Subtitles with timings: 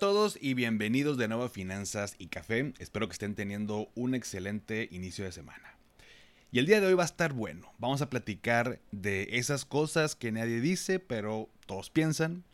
[0.00, 2.72] Todos y bienvenidos de nuevo a Finanzas y Café.
[2.78, 5.74] Espero que estén teniendo un excelente inicio de semana.
[6.50, 7.70] Y el día de hoy va a estar bueno.
[7.76, 12.44] Vamos a platicar de esas cosas que nadie dice, pero todos piensan.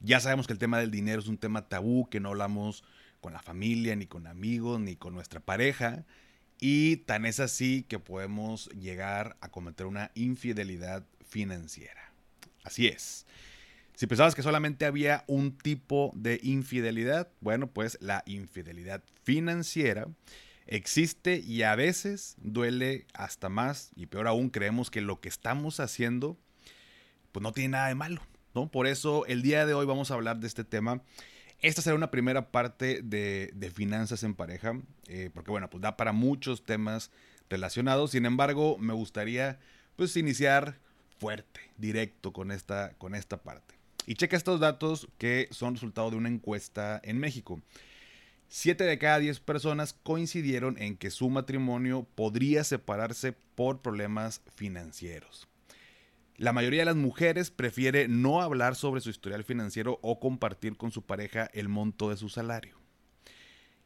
[0.00, 2.84] Ya sabemos que el tema del dinero es un tema tabú, que no hablamos
[3.22, 6.04] con la familia, ni con amigos, ni con nuestra pareja.
[6.60, 12.12] Y tan es así que podemos llegar a cometer una infidelidad financiera.
[12.62, 13.24] Así es.
[13.94, 20.08] Si pensabas que solamente había un tipo de infidelidad, bueno, pues la infidelidad financiera
[20.66, 25.78] existe y a veces duele hasta más y peor aún creemos que lo que estamos
[25.78, 26.38] haciendo
[27.30, 28.20] pues no tiene nada de malo,
[28.54, 28.68] ¿no?
[28.68, 31.02] Por eso el día de hoy vamos a hablar de este tema.
[31.60, 36.12] Esta será una primera parte de, finanzas en pareja, eh, porque bueno, pues da para
[36.12, 37.10] muchos temas
[37.48, 38.12] relacionados.
[38.12, 39.58] Sin embargo, me gustaría
[39.96, 40.78] pues iniciar
[41.18, 43.83] fuerte, directo con esta, con esta parte.
[44.06, 47.62] Y checa estos datos que son resultado de una encuesta en México.
[48.48, 55.48] Siete de cada diez personas coincidieron en que su matrimonio podría separarse por problemas financieros.
[56.36, 60.90] La mayoría de las mujeres prefiere no hablar sobre su historial financiero o compartir con
[60.90, 62.78] su pareja el monto de su salario.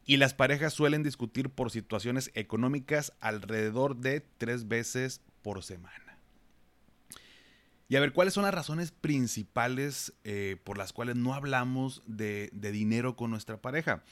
[0.03, 6.08] Y las parejas suelen discutir por situaciones económicas alrededor de tres veces por semana.
[7.91, 12.51] Y a ver, ¿cuáles son las razones principales eh, por las cuales no hablamos de,
[12.53, 14.03] dinero con nuestra pareja?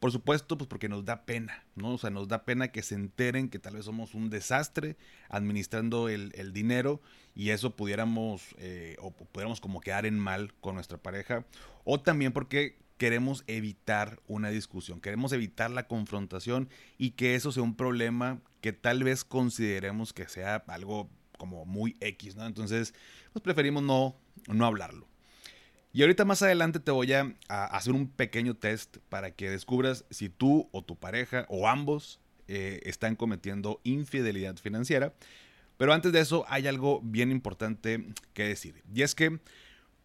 [0.00, 1.94] Por supuesto, pues porque nos da pena, ¿no?
[1.94, 4.98] O sea, nos da pena que se enteren que tal vez somos un desastre
[5.30, 7.00] administrando el, dinero
[7.34, 11.46] y eso pudiéramos, eh, o pudiéramos como quedar en mal con nuestra pareja.
[11.84, 17.62] O también porque queremos evitar una discusión, queremos evitar la confrontación y que eso sea
[17.62, 21.08] un problema que tal vez consideremos que sea algo
[21.42, 22.46] como muy X, ¿no?
[22.46, 22.94] Entonces,
[23.32, 24.14] pues preferimos no,
[24.46, 25.08] no hablarlo.
[25.92, 30.28] Y ahorita más adelante te voy a, hacer un pequeño test para que descubras si
[30.28, 35.12] tú o tu pareja o ambos eh, están cometiendo infidelidad financiera.
[35.78, 38.84] Pero antes de eso hay algo bien importante que decir.
[38.94, 39.40] Y es que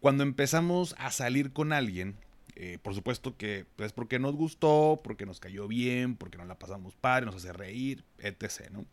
[0.00, 2.16] cuando empezamos a salir con alguien,
[2.56, 6.48] eh, por supuesto que es pues, porque nos gustó, porque nos cayó bien, porque nos
[6.48, 8.70] la pasamos padre, nos hace reír, etc.
[8.72, 8.84] ¿no?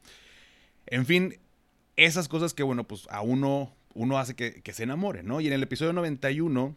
[0.86, 1.40] En fin,
[1.96, 5.42] esas cosas que, bueno, pues a uno, uno hace que, se enamore, ¿no?
[5.42, 6.76] Y en el episodio 91,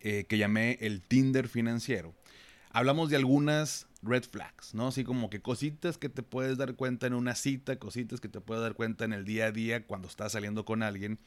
[0.00, 2.14] eh, que llamé el Tinder financiero,
[2.70, 4.88] hablamos de algunas red flags, ¿no?
[4.88, 8.40] Así como que cositas que te puedes dar cuenta en una cita, cositas que te
[8.40, 11.18] puedes dar cuenta en el día a día cuando estás saliendo con alguien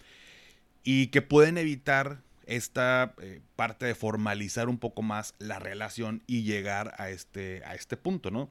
[0.84, 6.44] y que pueden evitar esta eh, parte de formalizar un poco más la relación y
[6.44, 8.50] llegar a este, a este punto, ¿no?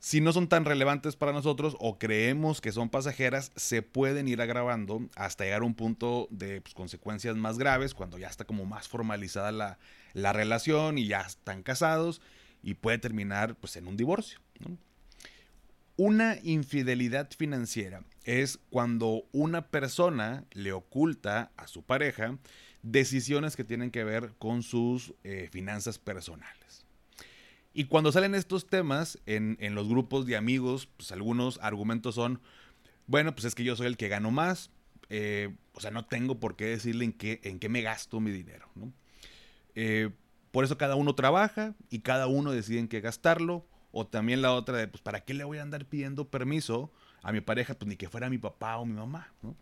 [0.00, 4.40] Si no son tan relevantes para nosotros o creemos que son pasajeras, se pueden ir
[4.40, 8.64] agravando hasta llegar a un punto de pues, consecuencias más graves, cuando ya está como
[8.64, 12.22] más formalizada la, relación y ya están casados
[12.62, 14.40] y puede terminar pues, en un divorcio.
[15.96, 22.38] Una infidelidad financiera es cuando una persona le oculta a su pareja
[22.82, 26.79] decisiones que tienen que ver con sus eh, finanzas personales.
[27.72, 32.40] Y cuando salen estos temas en, los grupos de amigos, pues algunos argumentos son,
[33.06, 34.70] bueno, pues es que yo soy el que gano más,
[35.08, 38.30] eh, o sea, no tengo por qué decirle en qué, en qué me gasto mi
[38.30, 38.92] dinero, ¿no?
[39.74, 40.10] Eh,
[40.50, 43.64] por eso cada uno trabaja y cada uno decide en qué gastarlo.
[43.92, 46.92] O también la otra de, pues, ¿para qué le voy a andar pidiendo permiso
[47.22, 47.74] a mi pareja?
[47.74, 49.56] Pues ni que fuera mi papá o mi mamá, ¿no?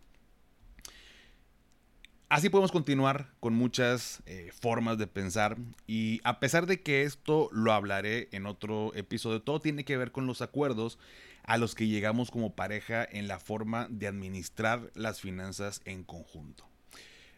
[2.29, 5.57] Así podemos continuar con muchas eh, formas de pensar
[5.87, 10.11] y a pesar de que esto lo hablaré en otro episodio, todo tiene que ver
[10.11, 10.99] con los acuerdos
[11.41, 16.69] a los que llegamos como pareja en la forma de administrar las finanzas en conjunto.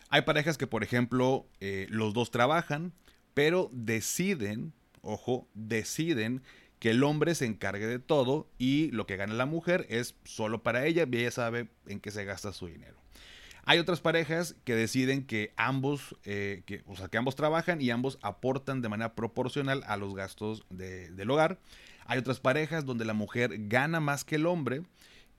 [0.09, 2.91] Hay parejas que, por ejemplo, eh, los dos trabajan,
[3.33, 6.43] pero deciden, ojo, deciden
[6.79, 10.63] que el hombre se encargue de todo y lo que gana la mujer es solo
[10.63, 13.00] para ella y ella sabe en qué se gasta su dinero.
[13.63, 18.17] Hay otras parejas que deciden que ambos, eh, o sea, que ambos trabajan y ambos
[18.21, 21.59] aportan de manera proporcional a los gastos del hogar.
[22.05, 24.83] Hay otras parejas donde la mujer gana más que el hombre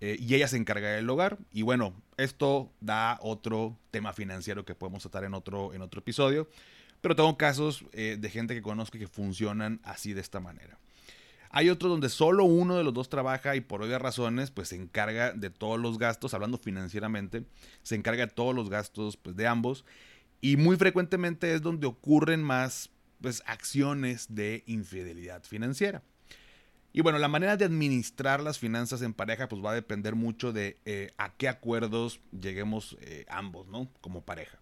[0.00, 1.38] eh, y ella se encarga del hogar.
[1.52, 6.48] Y bueno, esto da otro tema financiero que podemos tratar en otro, en otro episodio.
[7.00, 10.78] Pero tengo casos eh, de gente que conozco que funcionan así de esta manera.
[11.54, 14.76] Hay otros donde solo uno de los dos trabaja y por obvias razones pues se
[14.76, 17.44] encarga de todos los gastos, hablando financieramente,
[17.82, 19.84] se encarga de todos los gastos pues, de ambos
[20.40, 22.90] y muy frecuentemente es donde ocurren más
[23.20, 26.02] pues, acciones de infidelidad financiera.
[26.94, 30.52] Y bueno, la manera de administrar las finanzas en pareja pues va a depender mucho
[30.52, 33.90] de eh, a qué acuerdos lleguemos eh, ambos, ¿no?
[34.00, 34.58] Como pareja.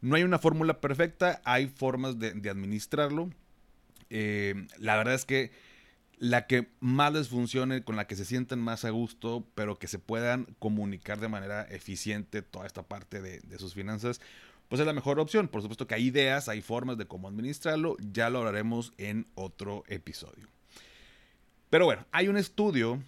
[0.00, 3.30] No hay una fórmula perfecta, hay formas de, administrarlo.
[4.10, 5.52] Eh, la verdad es que
[6.22, 9.88] la que más les funcione, con la que se sientan más a gusto, pero que
[9.88, 14.20] se puedan comunicar de manera eficiente toda esta parte de, de sus finanzas,
[14.68, 15.48] pues es la mejor opción.
[15.48, 19.82] Por supuesto que hay ideas, hay formas de cómo administrarlo, ya lo hablaremos en otro
[19.88, 20.46] episodio.
[21.70, 23.02] Pero bueno, hay un estudio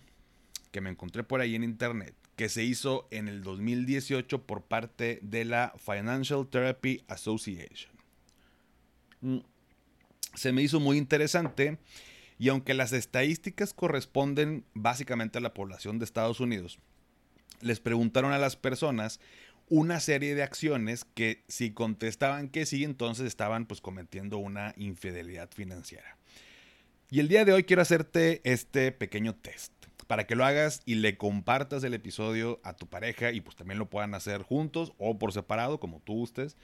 [0.72, 5.20] que me encontré por ahí en internet que se hizo en el 2018 por parte
[5.22, 7.93] de la Financial Therapy Association.
[9.20, 9.38] Mm,
[10.34, 11.78] se me hizo muy interesante
[12.38, 16.78] y aunque las estadísticas corresponden básicamente a la población de Estados Unidos,
[17.60, 19.20] les preguntaron a las personas
[19.69, 25.50] una serie de acciones que si contestaban que sí, entonces estaban pues cometiendo una infidelidad
[25.50, 26.19] financiera.
[27.10, 29.72] Y el día de hoy quiero hacerte este pequeño test
[30.06, 33.79] para que lo hagas y le compartas el episodio a tu pareja y pues también
[33.79, 36.56] lo puedan hacer juntos o por separado, como tú gustes.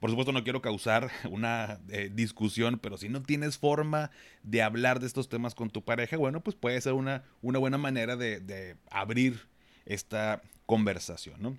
[0.00, 4.10] Por supuesto no quiero causar una eh, discusión, pero si no tienes forma
[4.42, 7.78] de hablar de estos temas con tu pareja, bueno, pues puede ser una, una buena
[7.78, 9.48] manera de, de abrir
[9.86, 11.58] esta conversación, ¿no?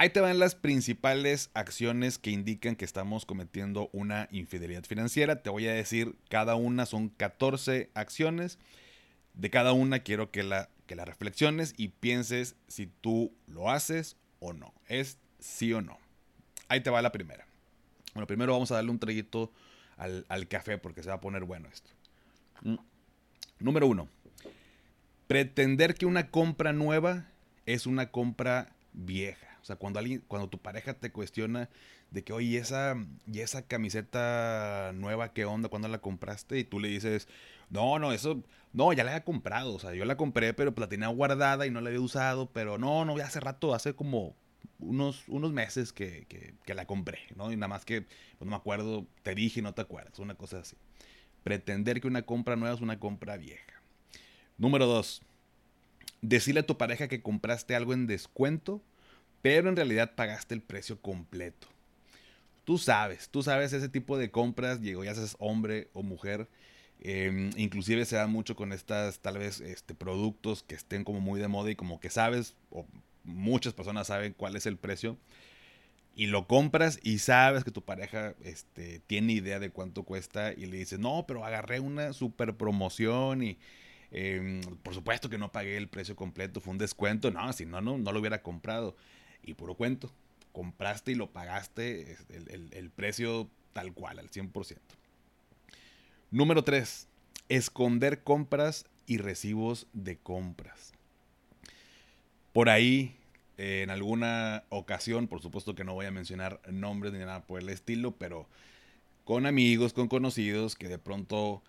[0.00, 5.42] Ahí te van las principales acciones que indican que estamos cometiendo una infidelidad financiera.
[5.42, 8.60] Te voy a decir, cada una son 14 acciones.
[9.38, 14.16] De cada una quiero que la, que la reflexiones y pienses si tú lo haces
[14.40, 14.74] o no.
[14.88, 15.96] Es sí o no.
[16.68, 17.46] Ahí te va la primera.
[18.14, 19.52] Bueno, primero vamos a darle un traguito
[19.96, 21.90] al, al café porque se va a poner bueno esto.
[22.62, 22.78] Mm.
[23.60, 24.08] Número uno.
[25.28, 27.28] Pretender que una compra nueva
[27.64, 29.58] es una compra vieja.
[29.62, 31.68] O sea, cuando alguien, cuando tu pareja te cuestiona
[32.10, 32.96] de que, oye, esa,
[33.30, 35.68] y esa camiseta nueva, ¿qué onda?
[35.68, 36.58] ¿Cuándo la compraste?
[36.58, 37.28] Y tú le dices,
[37.70, 38.42] no, no, eso,
[38.72, 39.74] no, ya la había comprado.
[39.74, 42.50] O sea, yo la compré, pero la tenía guardada y no la había usado.
[42.52, 44.34] Pero no, no, hace rato, hace como
[44.78, 46.26] unos, unos meses que,
[46.64, 47.52] que, la compré, ¿no?
[47.52, 50.60] Y nada más que, pues no me acuerdo, te dije no te acuerdas, una cosa
[50.60, 50.76] así.
[51.42, 53.82] Pretender que una compra nueva es una compra vieja.
[54.56, 55.22] Número dos,
[56.20, 58.82] decirle a tu pareja que compraste algo en descuento
[59.42, 61.68] pero en realidad pagaste el precio completo.
[62.64, 66.48] Tú sabes, tú sabes ese tipo de compras, llegó ya seas hombre o mujer,
[67.00, 71.40] em, inclusive se da mucho con estas tal vez este, productos que estén como muy
[71.40, 72.86] de moda y como que sabes, o
[73.24, 75.18] muchas personas saben cuál es el precio,
[76.18, 80.66] y lo compras y sabes que tu pareja este, tiene idea de cuánto cuesta y
[80.66, 83.56] le dices, no, pero agarré una super promoción y
[84.10, 87.80] em, por supuesto que no pagué el precio completo, fue un descuento, no, si no,
[87.80, 88.96] no, no lo hubiera comprado
[89.44, 90.12] y puro cuento.
[90.52, 92.16] Compraste y lo pagaste
[92.72, 94.76] el, precio tal cual, al 100%.
[96.30, 97.08] Número 3.
[97.48, 100.92] Esconder compras y recibos de compras.
[102.52, 103.16] Por ahí,
[103.56, 107.70] en alguna ocasión, por supuesto que no voy a mencionar nombres ni nada por el
[107.70, 108.46] estilo, pero
[109.24, 111.62] con amigos, con conocidos que de pronto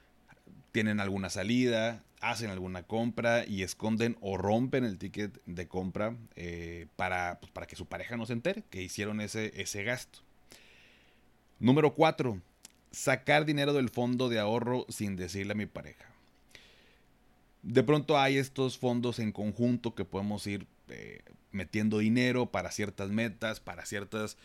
[0.74, 6.88] tienen alguna salida, hacen alguna compra y esconden o rompen el ticket de compra eh,
[6.98, 10.20] para, pues, para que su pareja no se entere que hicieron ese, ese gasto.
[11.60, 12.42] Número 4.
[12.92, 16.06] Sacar dinero del fondo de ahorro sin decirle a mi pareja.
[17.62, 23.10] De pronto hay estos fondos en conjunto que podemos ir eh, metiendo dinero para ciertas
[23.10, 24.38] metas, para ciertos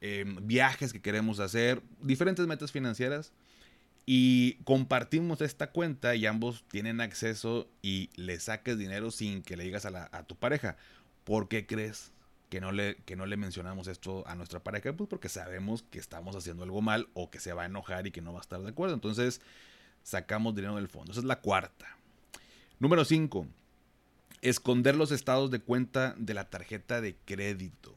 [0.00, 3.32] eh, viajes que queremos hacer, diferentes metas financieras
[4.04, 9.64] y compartimos esta cuenta y ambos tienen acceso y le saques dinero sin que le
[9.64, 10.76] digas a, tu pareja.
[11.24, 12.10] ¿Por qué crees
[12.52, 14.92] que no, le, que no le mencionamos esto a nuestra pareja?
[14.92, 18.10] Pues porque sabemos que estamos haciendo algo mal o que se va a enojar y
[18.10, 18.92] que no va a estar de acuerdo.
[18.92, 19.40] Entonces
[20.02, 21.12] sacamos dinero del fondo.
[21.12, 21.96] Esa es la cuarta.
[22.78, 23.46] Número 5.
[24.42, 27.94] Esconder los estados de cuenta de la tarjeta de crédito.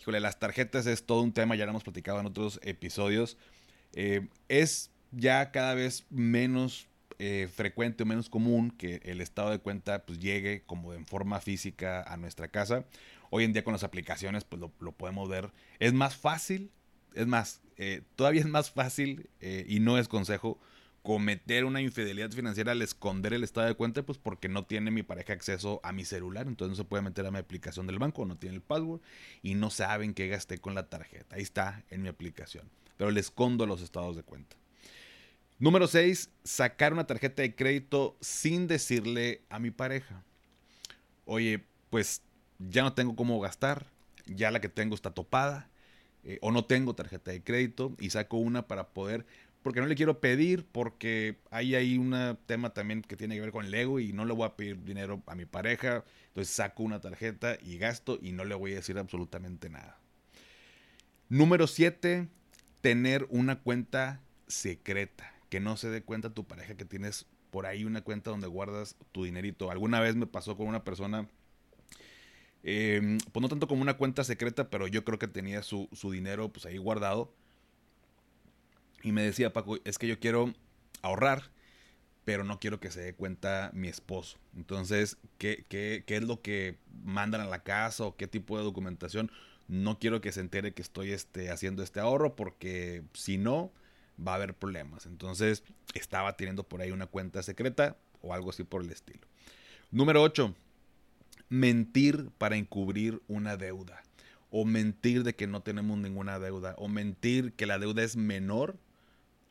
[0.00, 3.36] Híjole, las tarjetas es todo un tema, ya lo hemos platicado en otros episodios.
[3.92, 6.88] Eh, es ya cada vez menos
[7.18, 11.40] eh, frecuente o menos común que el estado de cuenta pues, llegue como en forma
[11.40, 12.84] física a nuestra casa.
[13.30, 15.50] Hoy en día con las aplicaciones pues lo, podemos ver.
[15.80, 16.70] Es más fácil,
[17.14, 20.60] es más, eh, todavía es más fácil eh, y no es consejo
[21.08, 25.02] cometer una infidelidad financiera al esconder el estado de cuenta, pues porque no tiene mi
[25.02, 28.26] pareja acceso a mi celular, entonces no se puede meter a mi aplicación del banco,
[28.26, 29.00] no tiene el password
[29.42, 31.36] y no saben qué gasté con la tarjeta.
[31.36, 34.57] Ahí está en mi aplicación, pero le escondo los estados de cuenta.
[35.60, 40.22] Número 6, sacar una tarjeta de crédito sin decirle a mi pareja.
[41.24, 42.22] Oye, pues
[42.60, 43.86] ya no tengo cómo gastar,
[44.26, 45.68] ya la que tengo está topada,
[46.22, 49.26] eh, o no tengo tarjeta de crédito y saco una para poder,
[49.62, 53.50] porque no le quiero pedir, porque hay ahí un tema también que tiene que ver
[53.50, 56.84] con el ego y no le voy a pedir dinero a mi pareja, entonces saco
[56.84, 59.98] una tarjeta y gasto y no le voy a decir absolutamente nada.
[61.28, 62.28] Número 7,
[62.80, 67.84] tener una cuenta secreta, que no se dé cuenta tu pareja que tienes por ahí
[67.84, 69.70] una cuenta donde guardas tu dinerito.
[69.70, 71.28] Alguna vez me pasó con una persona
[72.62, 76.50] Em, pues no tanto como una cuenta secreta, pero yo creo que tenía su, dinero
[76.50, 77.32] pues ahí guardado.
[79.02, 80.52] Y me decía, Paco, es que yo quiero
[81.02, 81.50] ahorrar,
[82.24, 84.38] pero no quiero que se dé cuenta mi esposo.
[84.56, 88.64] Entonces, ¿qué, qué, qué es lo que mandan a la casa o qué tipo de
[88.64, 89.30] documentación?
[89.68, 93.72] No quiero que se entere que estoy este, haciendo este ahorro porque si no,
[94.24, 95.06] va a haber problemas.
[95.06, 95.62] Entonces,
[95.94, 99.26] estaba teniendo por ahí una cuenta secreta o algo así por el estilo.
[99.90, 100.54] Número 8
[101.48, 104.02] mentir para encubrir una deuda,
[104.50, 108.76] o mentir de que no tenemos ninguna deuda, o mentir que la deuda es menor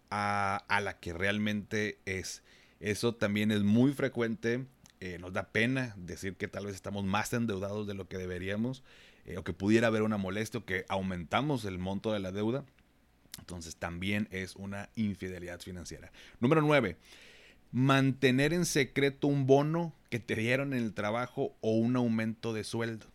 [0.09, 2.43] a, la que realmente es.
[2.79, 4.65] Eso también es muy frecuente.
[4.99, 8.83] Eh, nos da pena decir que tal vez estamos más endeudados de lo que deberíamos,
[9.25, 12.63] eh, o que pudiera haber una molestia, o que aumentamos el monto de la deuda.
[13.37, 16.11] Entonces también es una infidelidad financiera.
[16.39, 16.97] Número 9
[17.71, 22.63] mantener en secreto un bono que te dieron en el trabajo o un aumento de
[22.63, 23.05] sueldo.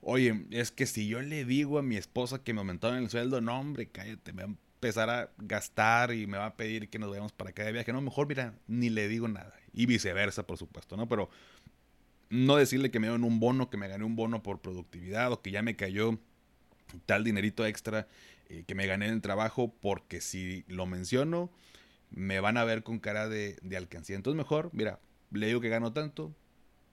[0.00, 3.40] Oye, es que si yo le digo a mi esposa que me aumentaron el sueldo,
[3.40, 6.98] no, hombre, cállate, me va a empezar a gastar y me va a pedir que
[6.98, 7.92] nos vayamos para acá de viaje.
[7.92, 9.54] No, mejor, mira, ni le digo nada.
[9.72, 11.08] Y viceversa, por supuesto, ¿no?
[11.08, 11.28] Pero
[12.30, 15.42] no decirle que me dieron un bono, que me gané un bono por productividad o
[15.42, 16.20] que ya me cayó
[17.04, 18.06] tal dinerito extra
[18.48, 21.50] eh, que me gané en el trabajo, porque si lo menciono,
[22.10, 24.16] me van a ver con cara de, de alcancía.
[24.16, 25.00] Entonces mejor, mira,
[25.30, 26.34] le digo que gano tanto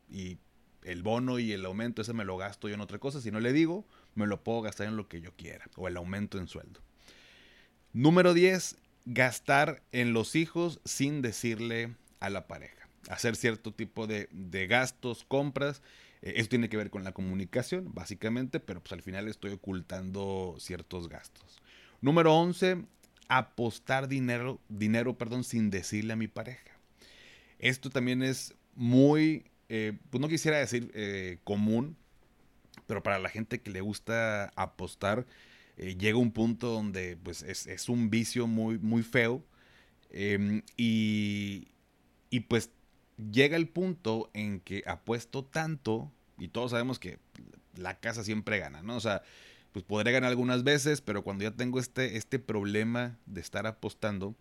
[0.09, 0.37] y
[0.83, 3.21] el bono y el aumento ese me lo gasto yo en otra cosa.
[3.21, 5.97] Si no le digo, me lo puedo gastar en lo que yo quiera o el
[5.97, 6.81] aumento en sueldo.
[7.93, 12.87] Número 10, gastar en los hijos sin decirle a la pareja.
[13.09, 15.81] Hacer cierto tipo de, de gastos, compras.
[16.23, 20.55] Eh, eso tiene que ver con la comunicación, básicamente, pero pues al final estoy ocultando
[20.57, 21.61] ciertos gastos.
[22.01, 22.85] Número 11,
[23.27, 26.71] apostar dinero, dinero perdón, sin decirle a mi pareja.
[27.59, 31.97] Esto también es muy, eh, pues no quisiera decir eh, común,
[32.87, 35.25] pero para la gente que le gusta apostar,
[35.77, 39.43] llega un punto donde pues es, un vicio muy, muy feo.
[40.11, 41.69] Em, y,
[42.29, 42.69] y pues
[43.17, 47.19] llega el punto en que apuesto tanto, y todos sabemos que
[47.75, 48.95] la casa siempre gana, ¿no?
[48.95, 49.23] O sea,
[49.71, 54.35] pues podré ganar algunas veces, pero cuando ya tengo este, este problema de estar apostando,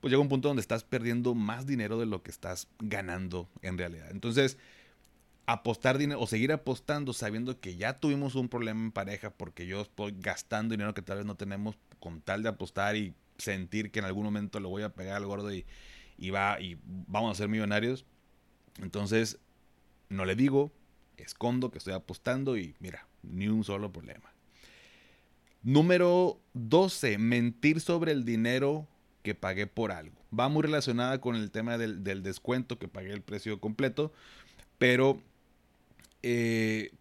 [0.00, 3.78] pues llega un punto donde estás perdiendo más dinero de lo que estás ganando en
[3.78, 4.10] realidad.
[4.10, 4.58] Entonces,
[5.46, 9.82] apostar dinero o seguir apostando sabiendo que ya tuvimos un problema en pareja porque yo
[9.82, 13.98] estoy gastando dinero que tal vez no tenemos con tal de apostar y sentir que
[13.98, 15.66] en algún momento lo voy a pegar al gordo y,
[16.22, 18.06] y va y vamos a ser millonarios.
[18.80, 19.40] Entonces,
[20.08, 20.70] no le digo,
[21.16, 24.32] escondo que estoy apostando y mira, ni un solo problema.
[25.64, 28.86] Número 12, mentir sobre el dinero
[29.24, 30.16] que pagué por algo.
[30.36, 34.12] Va muy relacionada con el tema del, descuento que pagué el precio completo,
[34.78, 35.20] pero
[36.22, 36.92] eh,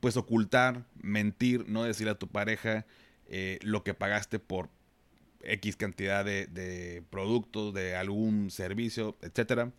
[0.00, 2.84] pues ocultar, mentir, no decir a tu pareja
[3.26, 4.68] eh, lo que pagaste por
[5.46, 9.70] X cantidad de, productos, de algún servicio, etc.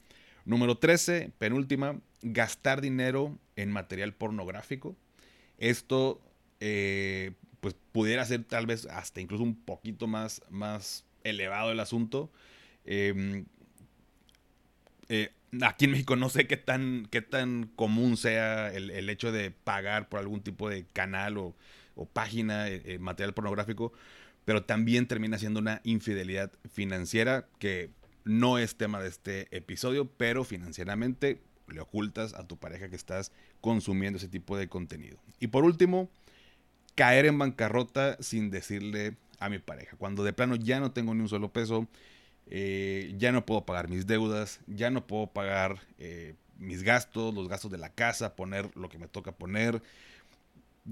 [0.46, 4.96] Número 13, penúltima, gastar dinero en material pornográfico.
[5.58, 6.22] Esto
[6.60, 12.32] eh, pues pudiera ser tal vez hasta incluso un poquito más, más elevado el asunto.
[12.86, 13.46] Em,
[15.10, 15.32] eh,
[15.62, 20.10] aquí en México no sé qué tan, qué tan común sea el, hecho de pagar
[20.10, 21.56] por algún tipo de canal o,
[22.14, 23.92] página, eh, eh, material pornográfico,
[24.48, 27.90] pero también termina siendo una infidelidad financiera que
[28.24, 33.34] no es tema de este episodio, pero financieramente le ocultas a tu pareja que estás
[33.60, 35.18] consumiendo ese tipo de contenido.
[35.42, 36.10] Y por último,
[36.96, 39.98] caer en bancarrota sin decirle a mi pareja.
[39.98, 41.86] Cuando de plano ya no tengo ni un solo peso,
[42.46, 47.50] eh, ya no puedo pagar mis deudas, ya no puedo pagar eh, mis gastos, los
[47.50, 49.82] gastos de la casa, poner lo que me toca poner.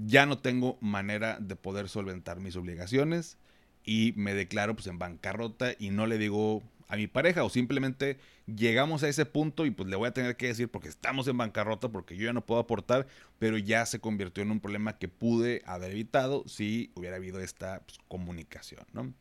[0.04, 3.38] Ya no tengo manera de poder solventar mis obligaciones
[3.84, 8.18] y me declaro pues en bancarrota y no le digo a mi pareja o simplemente
[8.46, 11.36] llegamos a ese punto y pues le voy a tener que decir porque estamos en
[11.36, 13.06] bancarrota, porque yo ya no puedo aportar,
[13.38, 17.80] pero ya se convirtió en un problema que pude haber evitado si hubiera habido esta
[17.80, 19.12] pues, comunicación, ¿no?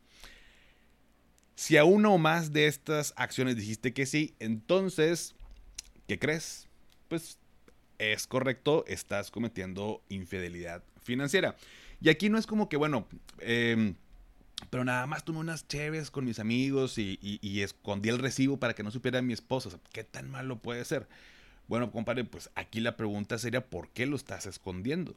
[1.56, 5.36] Si a una o más de estas acciones dijiste que sí, entonces,
[6.06, 6.68] ¿qué crees?
[7.08, 7.40] Pues
[8.00, 11.56] es correcto, estás cometiendo infidelidad financiera.
[12.02, 13.08] Y aquí no es como que, bueno,
[13.40, 13.96] em,
[14.70, 17.18] pero nada más tomé unas cheves con mis amigos y,
[17.62, 19.70] escondí el recibo para que no supiera mi esposa.
[19.92, 21.08] ¿Qué tan malo puede ser?
[21.68, 25.16] Bueno, compadre, pues aquí la pregunta sería, ¿por qué lo estás escondiendo?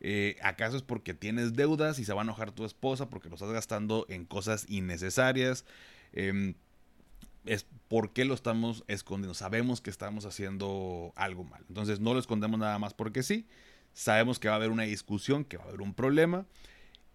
[0.00, 3.36] Eh, ¿Acaso es porque tienes deudas y se va a enojar tu esposa porque lo
[3.36, 5.64] estás gastando en cosas innecesarias?
[6.12, 6.54] Em,
[7.44, 9.34] es por qué lo estamos escondiendo.
[9.34, 11.64] Sabemos que estamos haciendo algo mal.
[11.68, 13.46] Entonces no lo escondemos nada más porque sí.
[13.92, 16.46] Sabemos que va a haber una discusión, que va a haber un problema.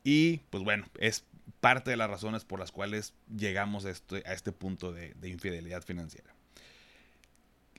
[0.04, 1.26] Y pues bueno, es
[1.60, 5.84] parte de las razones por las cuales llegamos a este, a este punto de, infidelidad
[5.84, 6.34] financiera.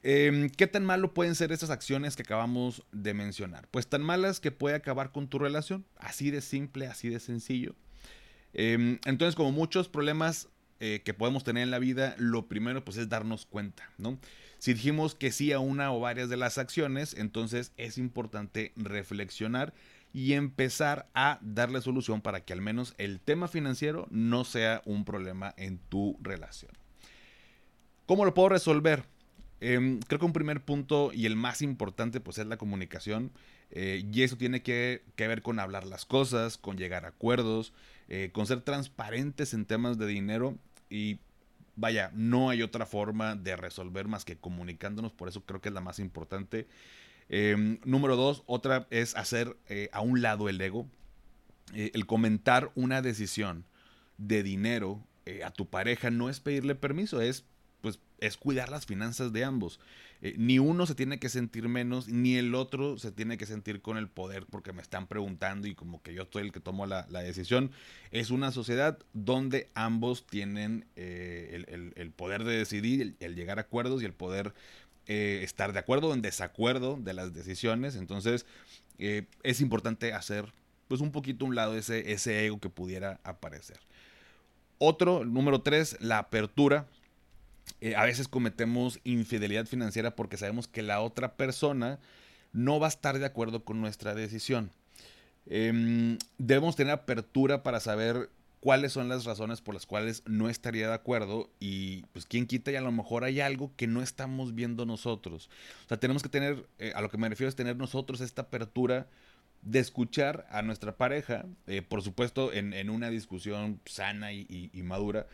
[0.02, 3.68] Em, ¿Qué tan malo pueden ser estas acciones que acabamos de mencionar?
[3.68, 5.84] Pues tan malas que puede acabar con tu relación.
[5.96, 7.74] Así de simple, así de sencillo.
[8.52, 10.48] Em, entonces, como muchos problemas
[10.80, 14.18] eh, que podemos tener en la vida, lo primero pues es darnos cuenta, ¿no?
[14.58, 19.72] Si dijimos que sí a una o varias de las acciones, entonces es importante reflexionar
[20.12, 25.04] y empezar a darle solución para que al menos el tema financiero no sea un
[25.04, 26.72] problema en tu relación.
[28.06, 29.04] ¿Cómo lo puedo resolver?
[29.60, 33.30] Em, creo que un primer punto y el más importante pues es la comunicación
[33.70, 37.72] eh, y eso tiene que, ver con hablar las cosas, con llegar a acuerdos,
[38.08, 40.58] eh, con ser transparentes en temas de dinero
[40.90, 41.18] y
[41.76, 45.74] vaya, no hay otra forma de resolver más que comunicándonos, por eso creo que es
[45.74, 46.66] la más importante.
[47.28, 50.86] Em, número dos, otra es hacer eh, a un lado el ego.
[51.72, 53.64] Eh, el comentar una decisión
[54.18, 57.44] de dinero eh, a tu pareja no es pedirle permiso, es
[57.80, 59.80] pues es cuidar las finanzas de ambos.
[60.22, 63.80] Eh, ni uno se tiene que sentir menos, ni el otro se tiene que sentir
[63.80, 66.86] con el poder porque me están preguntando y como que yo soy el que tomo
[66.86, 67.70] la, decisión.
[68.10, 74.02] Es una sociedad donde ambos tienen eh, el, poder de decidir, el, llegar a acuerdos
[74.02, 74.52] y el poder
[75.06, 77.96] eh, estar de acuerdo o en desacuerdo de las decisiones.
[77.96, 78.46] Entonces
[78.98, 80.52] es importante hacer
[80.86, 83.78] pues un poquito un lado ese, ese ego que pudiera aparecer.
[84.76, 86.86] Otro, número tres, la apertura
[87.80, 91.98] eh, a veces cometemos infidelidad financiera porque sabemos que la otra persona
[92.52, 94.70] no va a estar de acuerdo con nuestra decisión.
[95.46, 98.30] Em, debemos tener apertura para saber
[98.60, 102.70] cuáles son las razones por las cuales no estaría de acuerdo y pues quién quita
[102.70, 105.48] y a lo mejor hay algo que no estamos viendo nosotros.
[105.86, 108.42] O sea, tenemos que tener, eh, a lo que me refiero es tener nosotros esta
[108.42, 109.06] apertura
[109.62, 115.26] de escuchar a nuestra pareja, eh, por supuesto en, una discusión sana y madura,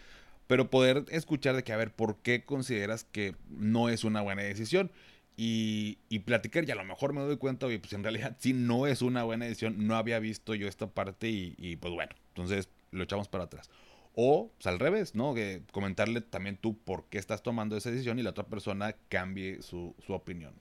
[0.47, 4.43] pero poder escuchar de que, a ver, ¿por qué consideras que no es una buena
[4.43, 4.91] decisión?
[5.39, 8.87] Y, platicar, y a lo mejor me doy cuenta, oye, pues en realidad sí no
[8.87, 13.05] es una buena decisión, no había visto yo esta parte y, pues bueno, entonces lo
[13.05, 13.71] echamos para atrás.
[14.15, 15.35] O pues, al revés, ¿no?
[15.35, 19.61] Que comentarle también tú por qué estás tomando esa decisión y la otra persona cambie
[19.61, 20.55] su, opinión.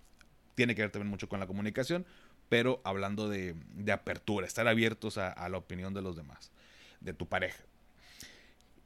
[0.56, 2.06] Tiene que ver también mucho con la comunicación,
[2.50, 3.56] pero hablando de,
[3.94, 6.52] apertura, estar abiertos a la opinión de los demás,
[7.00, 7.64] de tu pareja.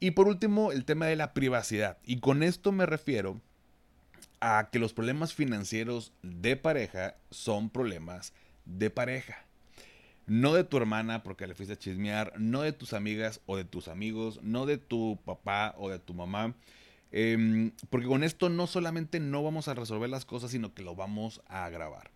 [0.00, 1.98] Y por último, el tema de la privacidad.
[2.04, 3.40] Y con esto me refiero
[4.40, 8.32] a que los problemas financieros de pareja son problemas
[8.64, 9.44] de pareja.
[10.26, 13.64] No de tu hermana porque le fuiste a chismear, no de tus amigas o de
[13.64, 16.54] tus amigos, no de tu papá o de tu mamá.
[17.12, 20.94] Em, porque con esto no solamente no vamos a resolver las cosas, sino que lo
[20.94, 22.10] vamos a agravar.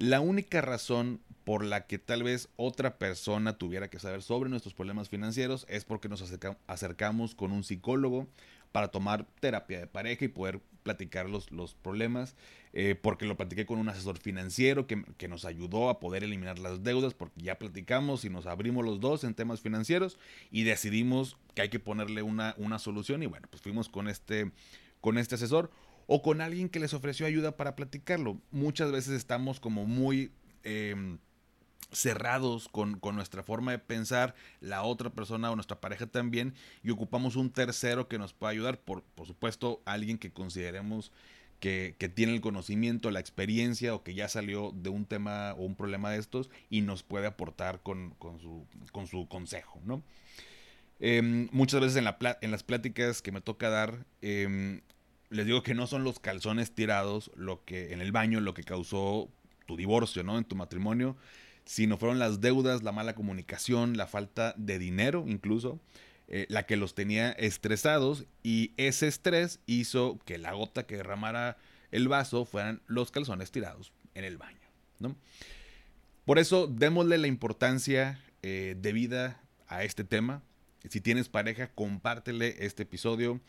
[0.00, 4.72] La única razón por la que tal vez otra persona tuviera que saber sobre nuestros
[4.72, 6.24] problemas financieros es porque nos
[6.66, 8.26] acercamos con un psicólogo
[8.72, 11.50] para tomar terapia de pareja y poder platicar los,
[11.82, 12.34] problemas,
[12.72, 16.82] eh, porque lo platiqué con un asesor financiero que, nos ayudó a poder eliminar las
[16.82, 20.16] deudas, porque ya platicamos y nos abrimos los dos en temas financieros
[20.50, 24.50] y decidimos que hay que ponerle una, una solución y bueno, pues fuimos con este,
[25.02, 25.70] con este asesor
[26.12, 28.40] o con alguien que les ofreció ayuda para platicarlo.
[28.50, 30.32] Muchas veces estamos como muy...
[30.64, 31.18] Em,
[31.92, 37.34] cerrados con, nuestra forma de pensar, la otra persona o nuestra pareja también, y ocupamos
[37.34, 41.10] un tercero que nos pueda ayudar, por, por supuesto, alguien que consideremos
[41.58, 45.74] que, tiene el conocimiento, la experiencia o que ya salió de un tema o un
[45.74, 50.02] problema de estos y nos puede aportar con, su, con su, consejo, ¿no?
[51.00, 54.80] Em, muchas veces en, la, en las pláticas que me toca dar, em,
[55.30, 58.64] les digo que no son los calzones tirados lo que en el baño lo que
[58.64, 59.28] causó
[59.66, 60.36] tu divorcio, ¿no?
[60.36, 61.16] En tu matrimonio,
[61.64, 65.78] sino fueron las deudas, la mala comunicación, la falta de dinero incluso,
[66.26, 71.56] eh, la que los tenía estresados y ese estrés hizo que la gota que derramara
[71.92, 74.58] el vaso fueran los calzones tirados en el baño,
[74.98, 75.16] ¿no?
[76.24, 80.42] Por eso démosle la importancia eh, debida a este tema.
[80.88, 83.40] Si tienes pareja, compártele este episodio.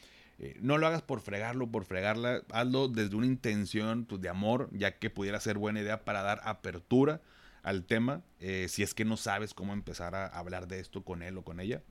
[0.43, 2.41] Eh, no lo hagas por fregarlo, por fregarla.
[2.51, 6.41] Hazlo desde una intención pues, de amor, ya que pudiera ser buena idea para dar
[6.43, 7.21] apertura
[7.61, 11.21] al tema, eh, si es que no sabes cómo empezar a hablar de esto con
[11.21, 11.83] él o con ella.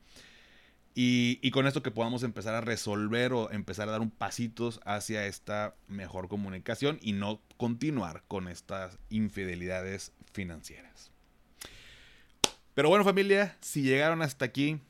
[0.97, 5.25] Y, con esto que podamos empezar a resolver o empezar a dar un pasitos hacia
[5.27, 11.13] esta mejor comunicación y no continuar con estas infidelidades financieras.
[12.75, 14.81] Pero bueno familia, si llegaron hasta aquí,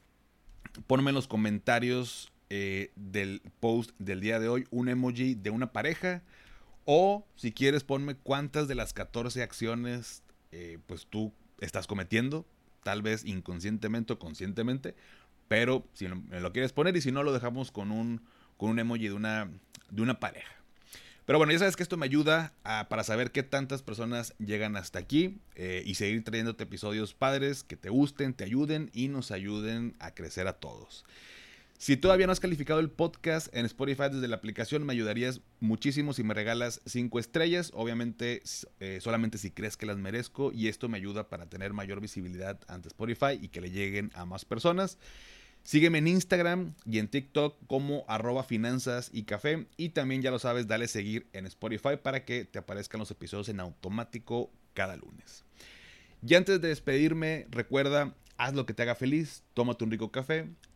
[0.86, 5.72] ponme en los comentarios eh, del post del día de hoy un emoji de una
[5.72, 6.22] pareja.
[6.84, 12.46] O si quieres, ponme cuántas de las 14 acciones eh, pues tú estás cometiendo,
[12.82, 14.94] tal vez inconscientemente o conscientemente.
[15.48, 18.22] Pero si me lo quieres poner y si no, lo dejamos con un,
[18.56, 19.50] con un emoji de una,
[19.90, 20.60] de una pareja.
[21.30, 22.52] Pero bueno, ya sabes que esto me ayuda
[22.88, 27.76] para saber qué tantas personas llegan hasta aquí eh, y seguir trayéndote episodios padres que
[27.76, 31.04] te gusten, te ayuden y nos ayuden a crecer a todos.
[31.80, 36.12] Si todavía no has calificado el podcast en Spotify desde la aplicación, me ayudarías muchísimo
[36.12, 37.70] si me regalas 5 estrellas.
[37.72, 38.42] Obviamente,
[38.80, 40.52] eh, solamente si crees que las merezco.
[40.52, 44.26] Y esto me ayuda para tener mayor visibilidad ante Spotify y que le lleguen a
[44.26, 44.98] más personas.
[45.62, 49.66] Sígueme en Instagram y en TikTok como arroba finanzas y café.
[49.78, 53.48] Y también ya lo sabes, dale seguir en Spotify para que te aparezcan los episodios
[53.48, 55.46] en automático cada lunes.
[56.20, 60.48] Y antes de despedirme, recuerda haz lo que te haga feliz, tómate un rico café,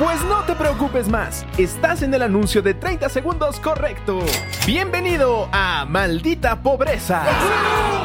[0.00, 4.20] pues no te preocupes más, estás en el anuncio de 30 segundos correcto.
[4.66, 7.22] Bienvenido a Maldita Pobreza.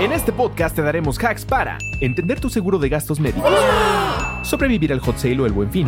[0.02, 3.50] En este podcast te daremos hacks para entender tu seguro de gastos médicos,
[4.44, 5.88] sobrevivir al hot sale o el buen fin,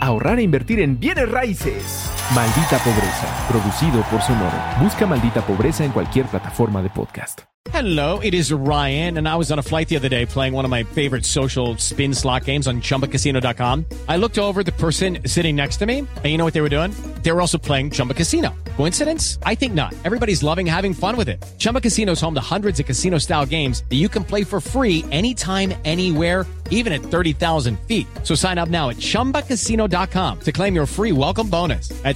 [0.00, 2.10] ahorrar e invertir en bienes raíces.
[2.34, 4.56] Maldita Pobreza, producido por Sonoro.
[4.80, 7.42] Busca Maldita Pobreza en cualquier plataforma de podcast.
[7.72, 10.64] Hello, it is Ryan, and I was on a flight the other day playing one
[10.64, 13.84] of my favorite social spin slot games on chumbacasino.com.
[14.08, 16.68] I looked over the person sitting next to me, and you know what they were
[16.70, 16.92] doing?
[17.22, 18.54] They were also playing Chumba Casino.
[18.76, 19.38] Coincidence?
[19.42, 19.94] I think not.
[20.04, 21.44] Everybody's loving having fun with it.
[21.58, 24.60] Chumba Casino is home to hundreds of casino style games that you can play for
[24.60, 28.06] free anytime, anywhere, even at 30,000 feet.
[28.22, 31.88] So sign up now at chumbacasino.com to claim your free welcome bonus.
[31.88, 32.15] That's